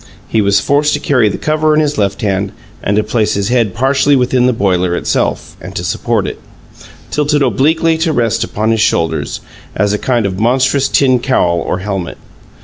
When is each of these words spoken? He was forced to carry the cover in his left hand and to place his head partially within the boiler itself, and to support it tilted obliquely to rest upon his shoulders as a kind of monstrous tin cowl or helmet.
He 0.27 0.41
was 0.41 0.59
forced 0.59 0.95
to 0.95 0.99
carry 0.99 1.29
the 1.29 1.37
cover 1.37 1.75
in 1.75 1.79
his 1.79 1.95
left 1.99 2.23
hand 2.23 2.53
and 2.81 2.97
to 2.97 3.03
place 3.03 3.35
his 3.35 3.49
head 3.49 3.75
partially 3.75 4.15
within 4.15 4.47
the 4.47 4.51
boiler 4.51 4.95
itself, 4.95 5.55
and 5.61 5.75
to 5.75 5.83
support 5.83 6.25
it 6.25 6.39
tilted 7.11 7.43
obliquely 7.43 7.99
to 7.99 8.11
rest 8.11 8.43
upon 8.43 8.71
his 8.71 8.81
shoulders 8.81 9.41
as 9.75 9.93
a 9.93 9.99
kind 9.99 10.25
of 10.25 10.39
monstrous 10.39 10.87
tin 10.89 11.19
cowl 11.19 11.59
or 11.59 11.77
helmet. 11.81 12.17